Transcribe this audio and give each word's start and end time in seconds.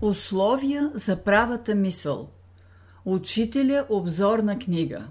Условия 0.00 0.90
за 0.94 1.16
правата 1.16 1.74
мисъл. 1.74 2.28
Учителя 3.04 3.86
обзорна 3.88 4.58
книга. 4.58 5.06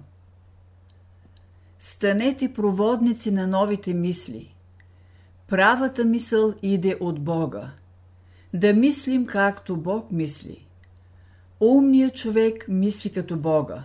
Станете 1.79 2.53
проводници 2.53 3.31
на 3.31 3.47
новите 3.47 3.93
мисли. 3.93 4.55
Правата 5.47 6.05
мисъл 6.05 6.53
иде 6.61 6.97
от 6.99 7.19
Бога. 7.19 7.71
Да 8.53 8.73
мислим 8.73 9.25
както 9.25 9.77
Бог 9.77 10.11
мисли. 10.11 10.67
Умният 11.59 12.15
човек 12.15 12.65
мисли 12.69 13.11
като 13.11 13.37
Бога. 13.37 13.83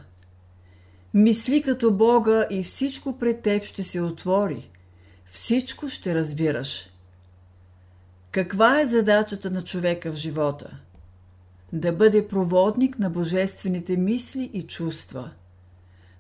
Мисли 1.14 1.62
като 1.62 1.92
Бога 1.92 2.46
и 2.50 2.62
всичко 2.62 3.18
пред 3.18 3.42
теб 3.42 3.64
ще 3.64 3.82
се 3.82 4.00
отвори. 4.00 4.70
Всичко 5.24 5.88
ще 5.88 6.14
разбираш. 6.14 6.90
Каква 8.30 8.80
е 8.80 8.86
задачата 8.86 9.50
на 9.50 9.64
човека 9.64 10.12
в 10.12 10.14
живота? 10.14 10.80
Да 11.73 11.92
бъде 11.92 12.29
проводник 12.29 12.98
на 12.98 13.10
божествените 13.10 13.97
мисли 13.97 14.51
и 14.52 14.62
чувства. 14.62 15.30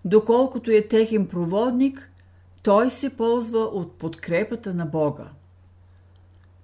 Доколкото 0.04 0.70
е 0.70 0.88
техен 0.88 1.26
проводник, 1.26 2.10
той 2.62 2.90
се 2.90 3.10
ползва 3.10 3.58
от 3.58 3.98
подкрепата 3.98 4.74
на 4.74 4.86
Бога. 4.86 5.28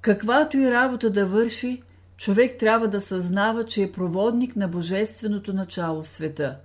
Каквато 0.01 0.59
и 0.59 0.71
работа 0.71 1.11
да 1.11 1.27
върши, 1.27 1.83
човек 2.17 2.59
трябва 2.59 2.89
да 2.89 3.01
съзнава, 3.01 3.65
че 3.65 3.83
е 3.83 3.93
проводник 3.93 4.57
на 4.57 4.69
божественото 4.69 5.53
начало 5.53 6.03
в 6.03 6.09
света. 6.09 6.59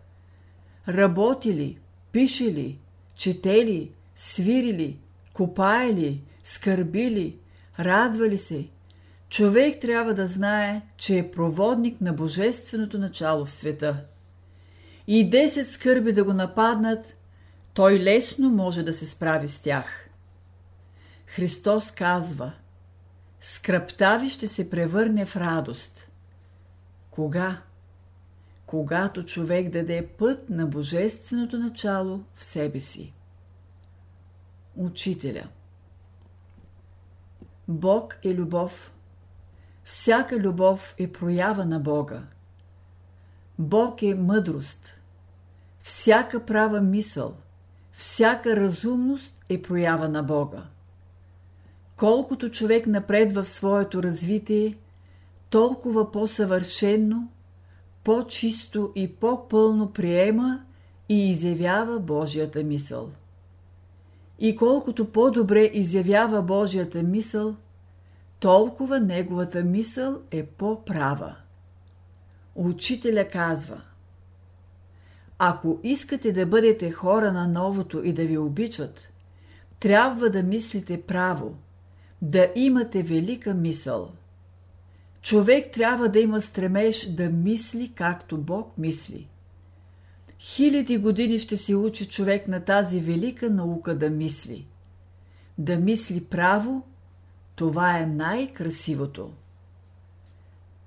Работи 0.87 1.53
ли, 1.53 1.77
пише 2.11 2.43
ли, 2.43 2.79
чете 3.15 3.65
ли, 3.65 3.91
свири 4.15 4.73
ли, 4.73 4.99
копае 5.33 5.93
ли, 5.93 6.23
скърби 6.43 7.11
ли, 7.11 7.37
радва 7.79 8.29
ли 8.29 8.37
се– 8.37 8.67
Човек 9.31 9.81
трябва 9.81 10.13
да 10.13 10.27
знае, 10.27 10.81
че 10.97 11.17
е 11.17 11.31
проводник 11.31 12.01
на 12.01 12.13
божественото 12.13 12.99
начало 12.99 13.45
в 13.45 13.51
света. 13.51 14.05
И 15.07 15.29
10 15.29 15.63
скърби 15.63 16.13
да 16.13 16.23
го 16.23 16.33
нападнат, 16.33 17.17
той 17.73 17.99
лесно 17.99 18.49
може 18.49 18.83
да 18.83 18.93
се 18.93 19.05
справи 19.05 19.47
с 19.47 19.61
тях. 19.61 20.09
Христос 21.25 21.91
казва, 21.91 22.51
скръпта 23.41 24.17
ви 24.17 24.29
ще 24.29 24.47
се 24.47 24.69
превърне 24.69 25.25
в 25.25 25.35
радост. 25.35 26.11
Кога? 27.11 27.61
Когато 28.65 29.23
човек 29.23 29.69
даде 29.69 30.07
път 30.07 30.49
на 30.49 30.67
божественото 30.67 31.57
начало 31.59 32.23
в 32.35 32.45
себе 32.45 32.79
си. 32.79 33.13
Учителя 34.75 35.47
Бог 37.67 38.17
е 38.23 38.33
любов. 38.33 38.91
Всяка 39.83 40.37
любов 40.37 40.95
е 40.97 41.11
проява 41.11 41.65
на 41.65 41.79
Бога. 41.79 42.23
Бог 43.59 44.01
е 44.01 44.15
мъдрост. 44.15 44.95
Всяка 45.81 46.45
права 46.45 46.81
мисъл, 46.81 47.33
всяка 47.93 48.55
разумност 48.55 49.35
е 49.49 49.61
проява 49.61 50.09
на 50.09 50.23
Бога. 50.23 50.63
Колкото 51.97 52.49
човек 52.49 52.87
напредва 52.87 53.43
в 53.43 53.49
своето 53.49 54.03
развитие, 54.03 54.77
толкова 55.49 56.11
по-съвършенно, 56.11 57.29
по-чисто 58.03 58.91
и 58.95 59.15
по-пълно 59.15 59.91
приема 59.93 60.61
и 61.09 61.29
изявява 61.29 61.99
Божията 61.99 62.63
мисъл. 62.63 63.09
И 64.39 64.55
колкото 64.55 65.11
по-добре 65.11 65.63
изявява 65.73 66.41
Божията 66.41 67.03
мисъл– 67.03 67.55
толкова 68.41 68.99
неговата 68.99 69.63
мисъл 69.63 70.19
е 70.31 70.45
по-права. 70.45 71.35
Учителя 72.55 73.27
казва 73.29 73.81
Ако 75.37 75.79
искате 75.83 76.31
да 76.31 76.45
бъдете 76.45 76.91
хора 76.91 77.31
на 77.31 77.47
новото 77.47 78.03
и 78.03 78.13
да 78.13 78.25
ви 78.25 78.37
обичат, 78.37 79.11
трябва 79.79 80.29
да 80.29 80.43
мислите 80.43 81.01
право, 81.01 81.55
да 82.21 82.51
имате 82.55 83.03
велика 83.03 83.53
мисъл. 83.53 84.11
Човек 85.21 85.71
трябва 85.71 86.09
да 86.09 86.19
има 86.19 86.41
стремеж 86.41 87.09
да 87.09 87.29
мисли 87.29 87.91
както 87.95 88.37
Бог 88.37 88.77
мисли. 88.77 89.27
Хиляди 90.39 90.97
години 90.97 91.39
ще 91.39 91.57
се 91.57 91.75
учи 91.75 92.09
човек 92.09 92.47
на 92.47 92.59
тази 92.59 92.99
велика 92.99 93.49
наука 93.49 93.97
да 93.97 94.09
мисли. 94.09 94.67
Да 95.57 95.77
мисли 95.77 96.23
право 96.23 96.83
това 97.61 97.99
е 97.99 98.05
най-красивото. 98.05 99.31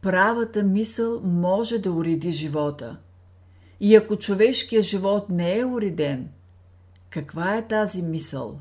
Правата 0.03 0.63
мисъл 0.63 1.21
може 1.21 1.79
да 1.79 1.93
уреди 1.93 2.31
живота. 2.31 2.97
И 3.81 3.97
ако 3.97 4.17
човешкият 4.17 4.85
живот 4.85 5.31
не 5.31 5.59
е 5.59 5.65
уреден, 5.65 6.29
каква 7.11 7.57
е 7.57 7.67
тази 7.67 8.03
мисъл? 8.03 8.61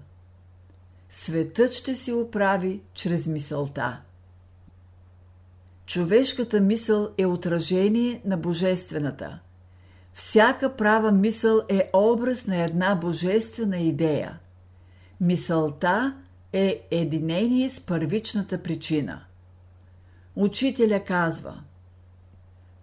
Светът 1.10 1.74
ще 1.74 1.96
се 1.96 2.14
оправи 2.14 2.82
чрез 2.94 3.28
мисълта. 3.28 4.02
Човешката 5.86 6.62
мисъл 6.62 7.10
е 7.18 7.26
отражение 7.26 8.22
на 8.26 8.38
божествената. 8.38 9.40
Всяка 10.14 10.76
права 10.76 11.12
мисъл 11.12 11.62
е 11.70 11.90
образ 11.94 12.48
на 12.48 12.58
една 12.58 12.96
божествена 12.96 13.78
идея. 13.78 14.40
Мисълта 15.22 16.23
е 16.54 16.88
единение 16.92 17.70
с 17.70 17.82
първичната 17.82 18.64
причина. 18.64 19.22
Учителя 20.36 21.04
казва 21.04 21.64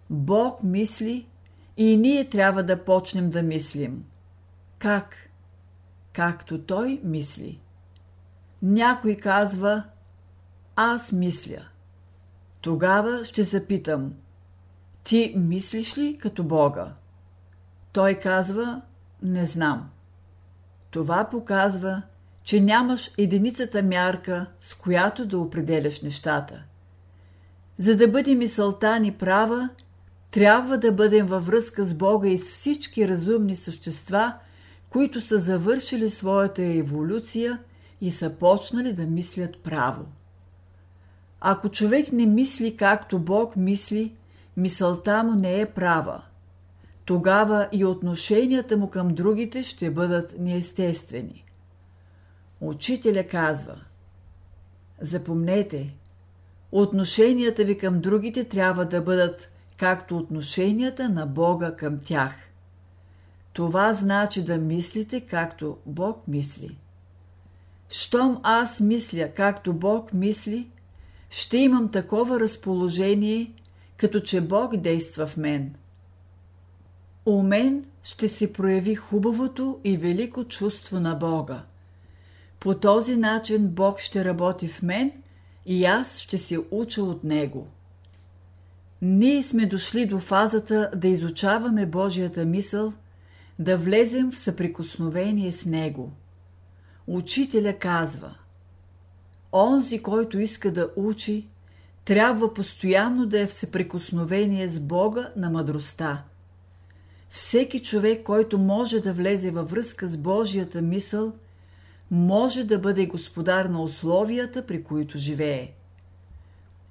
Бог 0.09 0.63
мисли 0.63 1.27
и 1.77 1.97
ние 1.97 2.29
трябва 2.29 2.63
да 2.63 2.85
почнем 2.85 3.29
да 3.29 3.43
мислим. 3.43 4.05
Как? 4.79 5.15
Както 6.13 6.61
Той 6.61 7.01
мисли. 7.03 7.59
Някой 8.61 9.15
казва 9.15 9.83
Аз 10.75 11.11
мисля. 11.11 11.67
Тогава 12.61 13.25
ще 13.25 13.43
запитам 13.43 14.13
Ти 15.03 15.33
мислиш 15.37 15.97
ли 15.97 16.17
като 16.17 16.43
Бога? 16.43 16.93
Той 17.93 18.15
казва 18.15 18.81
Не 19.21 19.45
знам. 19.45 19.89
Това 20.91 21.29
показва, 21.29 22.01
че 22.43 22.61
нямаш 22.61 23.11
единицата 23.17 23.83
мярка, 23.83 24.45
с 24.61 24.73
която 24.73 25.25
да 25.25 25.39
определяш 25.39 26.01
нещата. 26.01 26.63
За 27.77 27.95
да 27.95 28.07
бъде 28.07 28.35
мисълта 28.35 28.99
ни 28.99 29.11
права, 29.11 29.69
трябва 30.31 30.77
да 30.77 30.91
бъдем 30.91 31.27
във 31.27 31.45
връзка 31.45 31.83
с 31.83 31.93
Бога 31.93 32.29
и 32.29 32.37
с 32.37 32.51
всички 32.51 33.07
разумни 33.07 33.55
същества, 33.55 34.33
които 34.89 35.21
са 35.21 35.37
завършили 35.37 36.09
своята 36.09 36.63
еволюция 36.63 37.59
и 38.01 38.11
са 38.11 38.29
почнали 38.29 38.93
да 38.93 39.05
мислят 39.05 39.57
право. 39.63 40.05
Ако 41.41 41.69
човек 41.69 42.11
не 42.11 42.25
мисли 42.25 42.77
както 42.77 43.19
Бог 43.19 43.55
мисли, 43.55 44.15
мисълта 44.57 45.23
му 45.23 45.33
не 45.33 45.61
е 45.61 45.65
права. 45.65 46.21
Тогава 47.05 47.69
и 47.71 47.85
отношенията 47.85 48.77
му 48.77 48.89
към 48.89 49.07
другите 49.07 49.63
ще 49.63 49.91
бъдат 49.91 50.35
неестествени. 50.39 51.45
Учителя 52.61 53.27
казва 53.27 53.75
Запомнете, 55.01 55.95
отношенията 56.71 57.65
ви 57.65 57.77
към 57.77 58.01
другите 58.01 58.43
трябва 58.43 58.85
да 58.85 59.01
бъдат 59.01 59.49
както 59.77 60.17
отношенията 60.17 61.09
на 61.09 61.25
Бога 61.25 61.75
към 61.75 61.99
тях. 61.99 62.33
Това 63.53 63.93
значи 63.93 64.45
да 64.45 64.57
мислите 64.57 65.21
както 65.21 65.77
Бог 65.85 66.27
мисли. 66.27 66.77
Щом 67.89 68.39
аз 68.43 68.79
мисля 68.79 69.29
както 69.35 69.73
Бог 69.73 70.13
мисли, 70.13 70.69
ще 71.29 71.57
имам 71.57 71.91
такова 71.91 72.39
разположение, 72.39 73.53
като 73.97 74.19
че 74.19 74.41
Бог 74.41 74.77
действа 74.77 75.27
в 75.27 75.37
мен. 75.37 75.75
У 77.25 77.43
мен 77.43 77.85
ще 78.03 78.27
се 78.27 78.53
прояви 78.53 78.95
хубавото 78.95 79.79
и 79.83 79.97
велико 79.97 80.43
чувство 80.43 80.99
на 80.99 81.15
Бога. 81.15 81.63
По 82.61 82.75
този 82.75 83.17
начин 83.17 83.67
Бог 83.67 83.99
ще 83.99 84.25
работи 84.25 84.67
в 84.67 84.81
мен 84.81 85.11
и 85.65 85.85
аз 85.85 86.17
ще 86.17 86.37
се 86.37 86.59
уча 86.71 87.03
от 87.03 87.23
Него. 87.23 87.67
Ние 89.01 89.43
сме 89.43 89.65
дошли 89.65 90.05
до 90.05 90.19
фазата 90.19 90.91
да 90.95 91.07
изучаваме 91.07 91.85
Божията 91.85 92.45
мисъл, 92.45 92.93
да 93.59 93.77
влезем 93.77 94.31
в 94.31 94.37
съприкосновение 94.37 95.51
с 95.51 95.65
Него. 95.65 96.11
Учителя 97.07 97.77
казва 97.79 98.35
Онзи, 99.53 100.01
който 100.01 100.39
иска 100.39 100.73
да 100.73 100.89
учи, 100.95 101.47
трябва 102.05 102.53
постоянно 102.53 103.25
да 103.25 103.39
е 103.39 103.47
в 103.47 103.53
съприкосновение 103.53 104.67
с 104.67 104.79
Бога 104.79 105.31
на 105.35 105.49
мъдростта. 105.49 106.23
Всеки 107.29 107.81
човек, 107.81 108.23
който 108.23 108.57
може 108.57 108.99
да 108.99 109.13
влезе 109.13 109.51
във 109.51 109.69
връзка 109.69 110.07
с 110.07 110.17
Божията 110.17 110.81
мисъл– 110.81 111.33
може 112.11 112.63
да 112.63 112.79
бъде 112.79 113.05
господар 113.05 113.65
на 113.65 113.83
условията, 113.83 114.65
при 114.65 114.83
които 114.83 115.17
живее. 115.17 115.71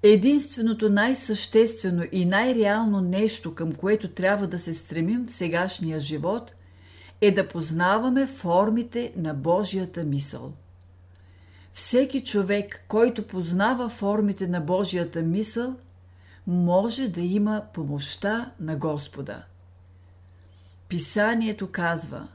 Единственото 0.02 0.90
най-съществено 0.90 2.04
и 2.12 2.24
най-реално 2.24 3.00
нещо, 3.00 3.54
към 3.54 3.74
което 3.74 4.08
трябва 4.08 4.46
да 4.46 4.58
се 4.58 4.74
стремим 4.74 5.26
в 5.26 5.32
сегашния 5.32 6.00
живот, 6.00 6.52
е 7.20 7.30
да 7.30 7.48
познаваме 7.48 8.26
формите 8.26 9.12
на 9.16 9.34
Божията 9.34 10.04
мисъл. 10.04 10.52
Всеки 11.72 12.24
човек, 12.24 12.84
който 12.88 13.26
познава 13.26 13.88
формите 13.88 14.46
на 14.46 14.60
Божията 14.60 15.22
мисъл, 15.22 15.76
може 16.46 17.08
да 17.08 17.20
има 17.20 17.62
помощта 17.74 18.52
на 18.60 18.76
Господа. 18.76 19.42
Писанието 20.88 21.70
казва 21.72 22.28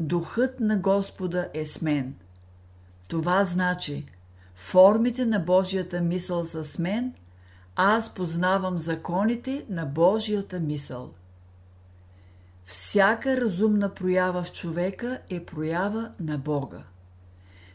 Духът 0.00 0.60
на 0.60 0.76
Господа 0.76 1.48
е 1.54 1.64
с 1.64 1.82
мен. 1.82 2.14
Това 3.08 3.44
значи 3.44 4.06
формите 4.54 5.26
на 5.26 5.38
Божията 5.38 6.00
мисъл 6.00 6.44
са 6.44 6.64
с 6.64 6.78
мен, 6.78 7.14
аз 7.76 8.14
познавам 8.14 8.78
законите 8.78 9.64
на 9.68 9.86
Божията 9.86 10.60
мисъл. 10.60 11.10
Всяка 12.64 13.36
разумна 13.36 13.94
проява 13.94 14.42
в 14.42 14.52
човека 14.52 15.20
е 15.30 15.44
проява 15.44 16.10
на 16.20 16.38
Бога. 16.38 16.82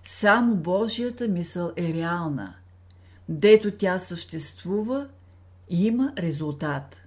Само 0.03 0.55
Божията 0.55 1.27
мисъл 1.27 1.71
е 1.77 1.93
реална. 1.93 2.53
Дето 3.29 3.71
тя 3.71 3.99
съществува, 3.99 5.07
има 5.69 6.13
резултат. 6.17 7.01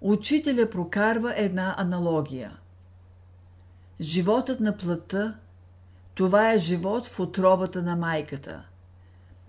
Учителя 0.00 0.70
прокарва 0.70 1.34
една 1.36 1.74
аналогия. 1.78 2.58
Животът 4.00 4.60
на 4.60 4.76
плътта– 4.76 5.34
това 6.18 6.52
е 6.52 6.58
живот 6.58 7.06
в 7.06 7.20
отробата 7.20 7.82
на 7.82 7.96
майката. 7.96 8.62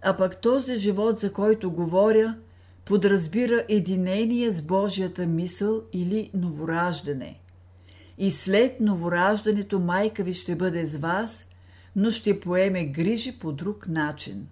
А 0.01 0.17
пък 0.17 0.41
този 0.41 0.77
живот, 0.77 1.19
за 1.19 1.33
който 1.33 1.71
говоря, 1.71 2.35
подразбира 2.85 3.65
единение 3.69 4.51
с 4.51 4.61
Божията 4.61 5.27
мисъл 5.27 5.81
или 5.93 6.31
новораждане. 6.33 7.39
И 8.17 8.31
след 8.31 8.79
новораждането 8.79 9.79
майка 9.79 10.23
ви 10.23 10.33
ще 10.33 10.55
бъде 10.55 10.85
с 10.85 10.95
вас, 10.95 11.45
но 11.95 12.11
ще 12.11 12.39
поеме 12.39 12.85
грижи 12.85 13.39
по 13.39 13.51
друг 13.51 13.87
начин. 13.87 14.47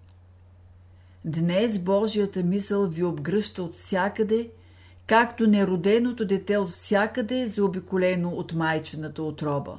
Днес 1.25 1.79
Божията 1.79 2.44
мисъл 2.44 2.88
ви 2.88 3.03
обгръща 3.03 3.63
от 3.63 3.75
всякъде, 3.75 4.49
както 5.07 5.47
нероденото 5.47 6.25
дете 6.25 6.57
от 6.57 6.69
всякъде 6.69 7.39
е 7.39 7.47
заобиколено 7.47 8.29
от 8.29 8.53
майчената 8.53 9.23
отроба. 9.23 9.77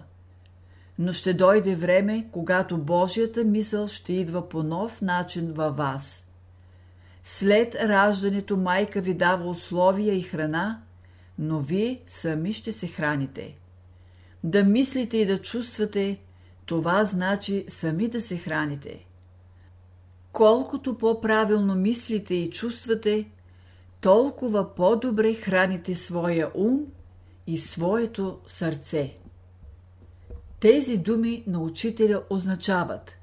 Но 0.99 1.13
ще 1.13 1.35
дойде 1.35 1.77
време, 1.77 2.29
когато 2.33 2.79
Божията 2.79 3.45
мисъл 3.45 3.87
ще 3.87 4.13
идва 4.13 4.49
по 4.49 4.63
нов 4.63 5.03
начин 5.03 5.53
във 5.53 5.77
вас. 5.77 6.29
След 7.25 7.75
раждането 7.75 8.57
майка 8.57 9.01
ви 9.01 9.15
дава 9.15 9.51
условия 9.51 10.15
и 10.15 10.23
храна, 10.23 10.83
но 11.39 11.61
вие 11.61 12.03
сами 12.07 12.53
ще 12.53 12.73
се 12.73 12.87
храните. 12.87 13.59
Да 14.45 14.65
мислите 14.65 15.17
и 15.17 15.27
да 15.27 15.43
чувствате, 15.43 16.21
това 16.67 17.05
значи 17.05 17.65
сами 17.69 18.09
да 18.09 18.21
се 18.21 18.37
храните. 18.37 19.07
Колкото 20.33 20.99
по-правилно 20.99 21.75
мислите 21.75 22.35
и 22.35 22.51
чувствате, 22.51 23.31
толкова 24.01 24.75
по-добре 24.75 25.35
храните 25.35 25.95
своя 25.95 26.51
ум 26.55 26.87
и 27.47 27.59
своето 27.59 28.39
сърце. 28.47 29.15
Тези 30.61 30.99
думи 30.99 31.45
на 31.47 31.61
учителя 31.61 32.23
означават 32.31 33.15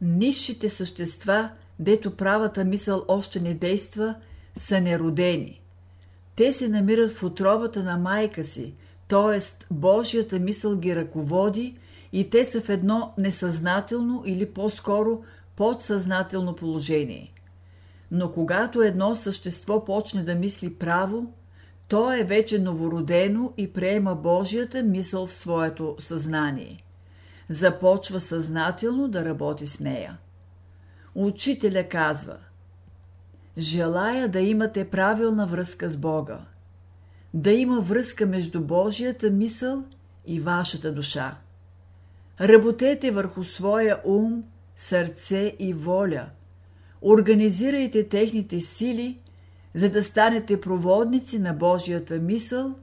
Низшите 0.00 0.68
същества, 0.68 1.50
дето 1.78 2.16
правата 2.16 2.64
мисъл 2.64 3.04
още 3.08 3.40
не 3.40 3.54
действа, 3.54 4.14
са 4.56 4.80
неродени. 4.80 5.60
Те 6.36 6.52
се 6.52 6.68
намират 6.68 7.12
в 7.12 7.22
отробата 7.22 7.82
на 7.82 7.96
майка 7.96 8.44
си, 8.44 8.74
т.е. 9.08 9.64
Божията 9.70 10.38
мисъл 10.38 10.76
ги 10.76 10.96
ръководи 10.96 11.76
и 12.12 12.30
те 12.30 12.44
са 12.44 12.60
в 12.60 12.68
едно 12.68 13.12
несъзнателно 13.18 14.22
или 14.26 14.46
по-скоро 14.46 15.22
подсъзнателно 15.56 16.54
положение. 16.54 17.32
Но 18.10 18.32
когато 18.32 18.82
едно 18.82 19.14
същество 19.14 19.84
почне 19.84 20.22
да 20.22 20.34
мисли 20.34 20.74
право, 20.74 21.32
то 21.88 22.12
е 22.12 22.24
вече 22.24 22.58
новородено 22.58 23.52
и 23.56 23.72
приема 23.72 24.14
Божията 24.14 24.82
мисъл 24.82 25.26
в 25.26 25.32
своето 25.32 25.96
съзнание. 25.98 26.84
Започва 27.48 28.20
съзнателно 28.20 29.08
да 29.08 29.24
работи 29.24 29.66
с 29.66 29.80
нея. 29.80 30.18
Учителя 31.14 31.88
казва 31.88 32.36
Желая 33.58 34.28
да 34.28 34.40
имате 34.40 34.90
правилна 34.90 35.46
връзка 35.46 35.88
с 35.88 35.96
Бога. 35.96 36.38
Да 37.34 37.50
има 37.50 37.80
връзка 37.80 38.26
между 38.26 38.60
Божията 38.60 39.30
мисъл 39.30 39.84
и 40.26 40.40
вашата 40.40 40.92
душа. 40.92 41.36
Работете 42.40 43.10
върху 43.10 43.44
своя 43.44 44.00
ум, 44.04 44.44
сърце 44.76 45.56
и 45.58 45.72
воля. 45.72 46.26
Организирайте 47.02 48.08
техните 48.08 48.60
сили, 48.60 49.18
за 49.74 49.90
да 49.90 50.02
станете 50.02 50.60
проводници 50.60 51.38
на 51.38 51.52
Божията 51.52 52.14
мисъл, 52.14 52.74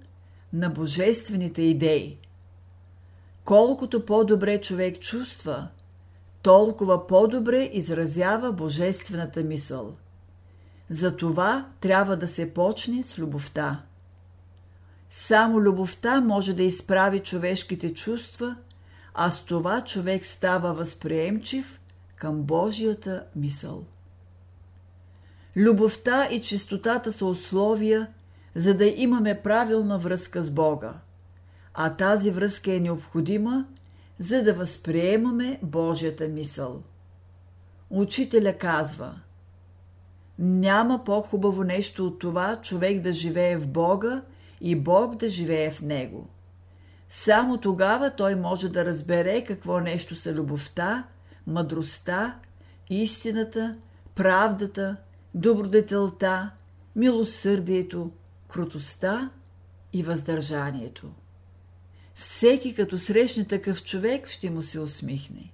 на 0.54 0.70
божествените 0.70 1.62
идеи. 1.62 2.18
Колкото 3.46 4.06
по-добре 4.06 4.62
човек 4.62 5.00
чувства, 5.00 5.68
толкова 6.42 7.08
по-добре 7.08 7.70
изразява 7.74 8.52
божествената 8.52 9.44
мисъл. 9.44 9.96
За 10.90 11.18
това 11.18 11.68
трябва 11.80 12.18
да 12.18 12.28
се 12.28 12.54
почне 12.54 13.04
с 13.04 13.20
любовта. 13.20 13.82
Само 15.10 15.62
любовта 15.62 16.22
може 16.22 16.54
да 16.54 16.64
изправи 16.64 17.20
човешките 17.20 17.94
чувства 17.94 18.56
а 19.16 19.32
с 19.32 19.46
това 19.46 19.82
човек 19.82 20.26
става 20.26 20.74
възприемчив 20.74 21.80
към 22.16 22.42
Божията 22.42 23.24
мисъл. 23.36 23.84
Любовта 25.56 26.28
и 26.32 26.42
чистотата 26.42 27.12
са 27.12 27.26
условия, 27.26 28.08
за 28.56 28.74
да 28.74 28.86
имаме 28.86 29.42
правилна 29.42 29.98
връзка 30.00 30.42
с 30.42 30.52
Бога, 30.52 30.94
а 31.74 31.96
тази 31.96 32.32
връзка 32.32 32.74
е 32.74 32.80
необходима, 32.80 33.66
за 34.20 34.44
да 34.44 34.54
възприемаме 34.54 35.60
Божията 35.64 36.28
мисъл. 36.28 36.84
Учителя 37.90 38.58
казва 38.58 39.20
Няма 40.40 41.04
по-хубаво 41.04 41.64
нещо 41.64 42.08
от 42.08 42.20
това 42.20 42.62
човек 42.62 43.02
да 43.02 43.12
живее 43.12 43.58
в 43.58 43.68
Бога 43.68 44.22
и 44.62 44.76
Бог 44.76 45.16
да 45.16 45.30
живее 45.30 45.72
в 45.72 45.82
него– 45.82 46.28
само 47.10 47.58
тогава 47.58 48.12
той 48.12 48.36
може 48.36 48.70
да 48.70 48.86
разбере 48.86 49.44
какво 49.44 49.80
нещо 49.80 50.16
са 50.16 50.34
любовта, 50.34 51.04
мъдростта, 51.48 52.36
истината, 52.90 53.76
правдата, 54.16 54.98
добродетелта, 55.36 56.52
милосърдието, 56.96 58.12
крутостта 58.48 59.30
и 59.94 60.04
въздържанието. 60.04 61.12
Всеки 62.16 62.76
като 62.76 62.98
срещне 62.98 63.46
такъв 63.46 63.84
човек 63.84 64.28
ще 64.28 64.50
му 64.50 64.62
се 64.62 64.80
усмихне. 64.80 65.52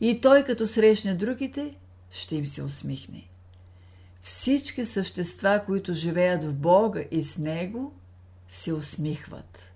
И 0.00 0.20
той 0.20 0.44
като 0.44 0.66
срещне 0.66 1.14
другите 1.14 1.74
ще 2.10 2.36
им 2.36 2.46
се 2.46 2.62
усмихне. 2.62 3.28
Всички 4.22 4.84
същества, 4.84 5.62
които 5.66 5.92
живеят 5.92 6.44
в 6.44 6.54
Бога 6.54 7.00
и 7.10 7.22
с 7.22 7.38
Него, 7.38 7.94
се 8.48 8.72
усмихват. 8.72 9.69